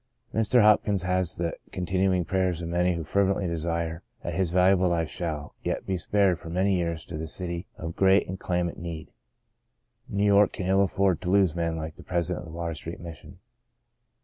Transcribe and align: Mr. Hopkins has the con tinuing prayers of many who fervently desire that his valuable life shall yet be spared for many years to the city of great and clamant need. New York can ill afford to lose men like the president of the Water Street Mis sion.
Mr. 0.33 0.61
Hopkins 0.63 1.03
has 1.03 1.37
the 1.37 1.55
con 1.71 1.85
tinuing 1.85 2.25
prayers 2.25 2.63
of 2.63 2.69
many 2.69 2.95
who 2.95 3.03
fervently 3.03 3.45
desire 3.45 4.01
that 4.23 4.33
his 4.33 4.49
valuable 4.49 4.89
life 4.89 5.07
shall 5.09 5.53
yet 5.63 5.85
be 5.85 5.95
spared 5.95 6.39
for 6.39 6.49
many 6.49 6.75
years 6.75 7.05
to 7.05 7.19
the 7.19 7.27
city 7.27 7.67
of 7.77 7.95
great 7.95 8.27
and 8.27 8.39
clamant 8.39 8.79
need. 8.79 9.11
New 10.09 10.25
York 10.25 10.53
can 10.53 10.65
ill 10.65 10.81
afford 10.81 11.21
to 11.21 11.29
lose 11.29 11.55
men 11.55 11.75
like 11.77 11.97
the 11.97 12.03
president 12.03 12.43
of 12.47 12.51
the 12.51 12.57
Water 12.57 12.73
Street 12.73 12.99
Mis 12.99 13.19
sion. 13.19 13.37